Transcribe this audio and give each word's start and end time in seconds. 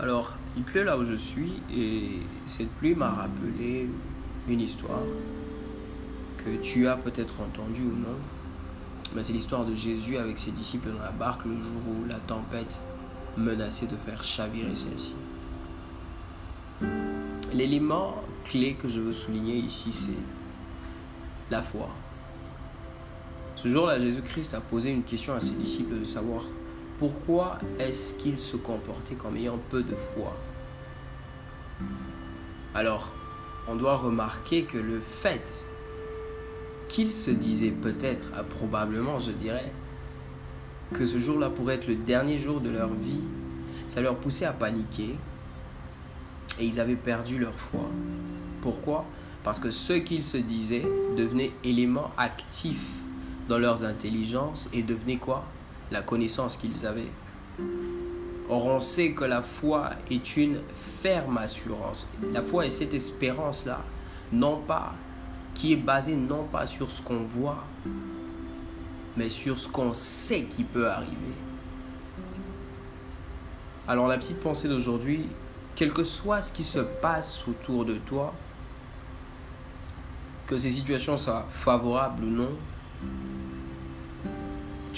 Alors, 0.00 0.32
il 0.56 0.62
pleut 0.62 0.84
là 0.84 0.96
où 0.96 1.04
je 1.04 1.14
suis 1.14 1.54
et 1.74 2.20
cette 2.46 2.70
pluie 2.74 2.94
m'a 2.94 3.10
rappelé 3.10 3.88
une 4.48 4.60
histoire 4.60 5.02
que 6.36 6.56
tu 6.62 6.86
as 6.86 6.96
peut-être 6.96 7.34
entendue 7.40 7.82
ou 7.82 7.96
non. 7.96 8.16
Mais 9.14 9.24
c'est 9.24 9.32
l'histoire 9.32 9.64
de 9.64 9.74
Jésus 9.74 10.16
avec 10.16 10.38
ses 10.38 10.52
disciples 10.52 10.90
dans 10.90 11.02
la 11.02 11.10
barque 11.10 11.44
le 11.46 11.60
jour 11.60 11.80
où 11.88 12.08
la 12.08 12.20
tempête 12.20 12.78
menaçait 13.36 13.86
de 13.86 13.96
faire 14.06 14.22
chavirer 14.22 14.76
celle-ci. 14.76 15.14
L'élément 17.52 18.22
clé 18.44 18.74
que 18.74 18.88
je 18.88 19.00
veux 19.00 19.12
souligner 19.12 19.56
ici, 19.56 19.92
c'est 19.92 21.50
la 21.50 21.62
foi. 21.62 21.88
Ce 23.56 23.66
jour-là, 23.66 23.98
Jésus-Christ 23.98 24.54
a 24.54 24.60
posé 24.60 24.90
une 24.90 25.02
question 25.02 25.34
à 25.34 25.40
ses 25.40 25.54
disciples 25.54 25.98
de 25.98 26.04
savoir 26.04 26.42
pourquoi 26.98 27.58
est-ce 27.78 28.14
qu'ils 28.14 28.40
se 28.40 28.56
comportaient 28.56 29.14
comme 29.14 29.36
ayant 29.36 29.58
peu 29.70 29.82
de 29.82 29.94
foi? 30.14 30.36
Alors, 32.74 33.12
on 33.68 33.76
doit 33.76 33.96
remarquer 33.96 34.64
que 34.64 34.78
le 34.78 35.00
fait 35.00 35.64
qu'ils 36.88 37.12
se 37.12 37.30
disaient 37.30 37.70
peut-être, 37.70 38.24
ah, 38.34 38.42
probablement 38.42 39.18
je 39.18 39.30
dirais, 39.30 39.72
que 40.94 41.04
ce 41.04 41.18
jour-là 41.18 41.50
pourrait 41.50 41.74
être 41.74 41.86
le 41.86 41.96
dernier 41.96 42.38
jour 42.38 42.60
de 42.60 42.70
leur 42.70 42.88
vie, 42.88 43.22
ça 43.86 44.00
leur 44.00 44.16
poussait 44.16 44.46
à 44.46 44.52
paniquer 44.52 45.14
et 46.58 46.64
ils 46.64 46.80
avaient 46.80 46.96
perdu 46.96 47.38
leur 47.38 47.54
foi. 47.54 47.88
Pourquoi? 48.60 49.04
Parce 49.44 49.60
que 49.60 49.70
ce 49.70 49.92
qu'ils 49.92 50.24
se 50.24 50.38
disaient 50.38 50.86
devenait 51.16 51.52
élément 51.62 52.10
actif 52.16 52.80
dans 53.48 53.58
leurs 53.58 53.84
intelligences 53.84 54.68
et 54.72 54.82
devenait 54.82 55.16
quoi? 55.16 55.44
La 55.90 56.02
connaissance 56.02 56.56
qu'ils 56.56 56.86
avaient. 56.86 57.10
Or, 58.48 58.66
on 58.66 58.80
sait 58.80 59.12
que 59.12 59.24
la 59.24 59.42
foi 59.42 59.90
est 60.10 60.36
une 60.36 60.60
ferme 61.02 61.38
assurance. 61.38 62.08
La 62.32 62.42
foi 62.42 62.66
est 62.66 62.70
cette 62.70 62.94
espérance-là, 62.94 63.80
non 64.32 64.60
pas, 64.66 64.94
qui 65.54 65.72
est 65.72 65.76
basée 65.76 66.14
non 66.14 66.44
pas 66.44 66.64
sur 66.66 66.90
ce 66.90 67.02
qu'on 67.02 67.24
voit, 67.24 67.64
mais 69.16 69.28
sur 69.28 69.58
ce 69.58 69.68
qu'on 69.68 69.92
sait 69.92 70.44
qui 70.44 70.64
peut 70.64 70.88
arriver. 70.88 71.34
Alors, 73.86 74.06
la 74.06 74.16
petite 74.18 74.40
pensée 74.40 74.68
d'aujourd'hui, 74.68 75.26
quel 75.74 75.92
que 75.92 76.04
soit 76.04 76.40
ce 76.40 76.52
qui 76.52 76.64
se 76.64 76.80
passe 76.80 77.46
autour 77.48 77.84
de 77.84 77.94
toi, 77.94 78.34
que 80.46 80.56
ces 80.56 80.70
situations 80.70 81.18
soient 81.18 81.46
favorables 81.50 82.24
ou 82.24 82.30
non, 82.30 82.50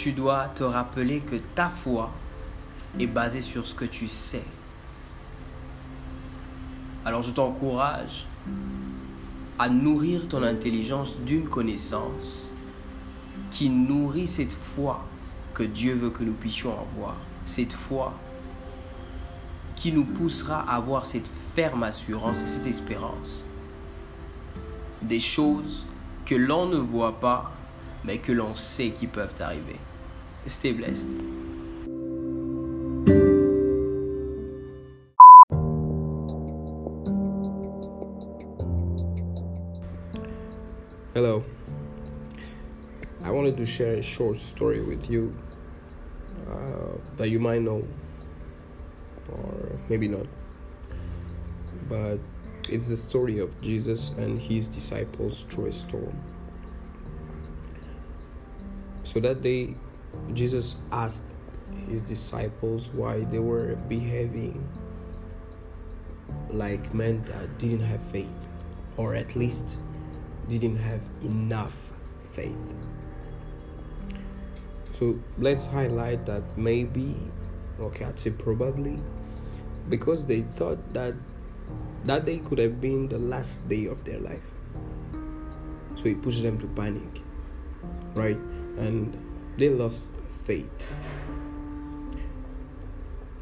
tu 0.00 0.12
dois 0.12 0.48
te 0.54 0.64
rappeler 0.64 1.20
que 1.20 1.36
ta 1.36 1.68
foi 1.68 2.10
est 2.98 3.06
basée 3.06 3.42
sur 3.42 3.66
ce 3.66 3.74
que 3.74 3.84
tu 3.84 4.08
sais. 4.08 4.42
Alors 7.04 7.20
je 7.20 7.32
t'encourage 7.32 8.24
à 9.58 9.68
nourrir 9.68 10.26
ton 10.26 10.42
intelligence 10.42 11.18
d'une 11.18 11.46
connaissance 11.46 12.48
qui 13.50 13.68
nourrit 13.68 14.26
cette 14.26 14.54
foi 14.54 15.04
que 15.52 15.64
Dieu 15.64 15.92
veut 15.92 16.08
que 16.08 16.24
nous 16.24 16.32
puissions 16.32 16.72
avoir. 16.72 17.16
Cette 17.44 17.74
foi 17.74 18.14
qui 19.76 19.92
nous 19.92 20.04
poussera 20.04 20.60
à 20.60 20.76
avoir 20.76 21.04
cette 21.04 21.30
ferme 21.54 21.82
assurance 21.82 22.42
et 22.42 22.46
cette 22.46 22.66
espérance. 22.66 23.44
Des 25.02 25.20
choses 25.20 25.84
que 26.24 26.36
l'on 26.36 26.64
ne 26.64 26.78
voit 26.78 27.20
pas, 27.20 27.52
mais 28.02 28.16
que 28.16 28.32
l'on 28.32 28.56
sait 28.56 28.92
qui 28.92 29.06
peuvent 29.06 29.34
arriver. 29.40 29.76
Stay 30.46 30.72
blessed. 30.72 31.08
Hello. 41.14 41.44
I 43.22 43.30
wanted 43.30 43.56
to 43.58 43.66
share 43.66 43.94
a 43.94 44.02
short 44.02 44.38
story 44.38 44.80
with 44.80 45.10
you 45.10 45.36
uh, 46.50 46.96
that 47.16 47.28
you 47.28 47.38
might 47.38 47.62
know, 47.62 47.86
or 49.30 49.78
maybe 49.88 50.08
not. 50.08 50.26
But 51.88 52.18
it's 52.68 52.88
the 52.88 52.96
story 52.96 53.38
of 53.38 53.60
Jesus 53.60 54.10
and 54.18 54.40
his 54.40 54.66
disciples 54.66 55.44
through 55.48 55.66
a 55.66 55.72
storm. 55.72 56.18
So 59.04 59.20
that 59.20 59.42
day, 59.42 59.74
Jesus 60.32 60.76
asked 60.92 61.24
his 61.88 62.02
disciples 62.02 62.90
why 62.92 63.20
they 63.24 63.38
were 63.38 63.76
behaving 63.88 64.66
like 66.50 66.92
men 66.94 67.22
that 67.24 67.58
didn't 67.58 67.80
have 67.80 68.02
faith, 68.10 68.48
or 68.96 69.14
at 69.14 69.36
least 69.36 69.78
didn't 70.48 70.76
have 70.76 71.00
enough 71.22 71.76
faith. 72.32 72.74
So 74.92 75.18
let's 75.38 75.66
highlight 75.66 76.26
that 76.26 76.42
maybe, 76.58 77.16
okay, 77.80 78.04
I'd 78.04 78.18
say 78.18 78.30
probably, 78.30 78.98
because 79.88 80.26
they 80.26 80.42
thought 80.54 80.92
that 80.92 81.14
that 82.04 82.24
day 82.24 82.38
could 82.38 82.58
have 82.58 82.80
been 82.80 83.08
the 83.08 83.18
last 83.18 83.68
day 83.68 83.86
of 83.86 84.04
their 84.04 84.18
life. 84.18 84.42
So 85.96 86.06
it 86.06 86.20
pushes 86.22 86.42
them 86.42 86.58
to 86.60 86.66
panic, 86.68 87.22
right? 88.14 88.38
And 88.78 89.16
they 89.60 89.68
lost 89.68 90.14
faith. 90.44 90.70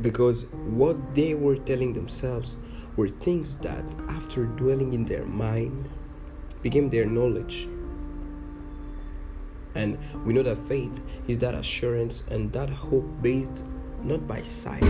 Because 0.00 0.46
what 0.52 1.14
they 1.14 1.34
were 1.34 1.56
telling 1.56 1.92
themselves 1.92 2.56
were 2.96 3.08
things 3.08 3.56
that, 3.58 3.84
after 4.08 4.44
dwelling 4.44 4.92
in 4.92 5.04
their 5.04 5.24
mind, 5.24 5.88
became 6.62 6.88
their 6.88 7.04
knowledge. 7.04 7.68
And 9.74 9.98
we 10.24 10.32
know 10.32 10.44
that 10.44 10.68
faith 10.68 11.00
is 11.26 11.38
that 11.38 11.54
assurance 11.54 12.22
and 12.30 12.52
that 12.52 12.70
hope 12.70 13.06
based 13.20 13.64
not 14.02 14.28
by 14.28 14.42
sight, 14.42 14.86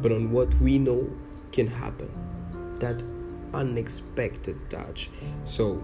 but 0.00 0.10
on 0.10 0.32
what 0.32 0.52
we 0.60 0.78
know 0.78 1.08
can 1.52 1.68
happen. 1.68 2.10
That 2.80 3.02
unexpected 3.54 4.56
touch. 4.70 5.10
So, 5.44 5.80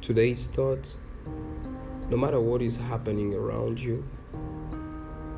today's 0.00 0.48
thought 0.48 0.94
no 2.08 2.16
matter 2.16 2.40
what 2.40 2.62
is 2.62 2.76
happening 2.76 3.34
around 3.34 3.80
you, 3.80 4.08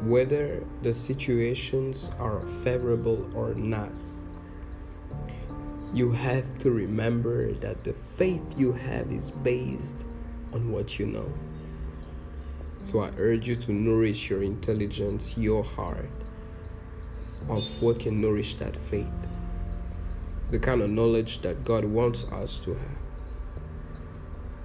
whether 0.03 0.63
the 0.83 0.93
situations 0.93 2.11
are 2.19 2.41
favorable 2.63 3.29
or 3.35 3.55
not, 3.55 3.93
you 5.95 6.13
have 6.13 6.59
to 6.59 6.71
remember 6.71 7.53
that 7.55 7.83
the 7.85 7.95
faith 8.17 8.43
you 8.59 8.73
have 8.73 9.11
is 9.11 9.31
based 9.31 10.07
on 10.53 10.71
what 10.71 10.99
you 10.99 11.07
know. 11.07 11.33
So 12.83 13.01
I 13.01 13.11
urge 13.17 13.49
you 13.49 13.57
to 13.57 13.73
nourish 13.73 14.29
your 14.29 14.43
intelligence, 14.43 15.37
your 15.37 15.65
heart, 15.65 16.11
of 17.49 17.83
what 17.83 18.01
can 18.01 18.21
nourish 18.21 18.55
that 18.57 18.77
faith. 18.77 19.07
The 20.51 20.59
kind 20.59 20.83
of 20.83 20.91
knowledge 20.91 21.41
that 21.41 21.65
God 21.65 21.85
wants 21.85 22.25
us 22.25 22.59
to 22.59 22.75
have. 22.75 23.08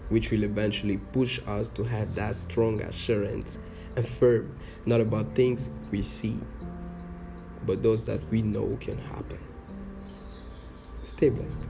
Which 0.10 0.32
will 0.32 0.44
eventually 0.44 0.98
push 0.98 1.40
us 1.48 1.70
to 1.70 1.84
have 1.84 2.16
that 2.16 2.36
strong 2.36 2.82
assurance 2.82 3.60
and 3.96 4.08
firm, 4.08 4.56
not 4.86 5.02
about 5.02 5.36
things 5.36 5.72
we 5.92 6.02
see, 6.02 6.38
but 7.66 7.84
those 7.84 8.06
that 8.06 8.22
we 8.30 8.42
know 8.42 8.78
can 8.82 8.98
happen. 8.98 9.40
Stay 11.04 11.30
blessed. 11.30 11.68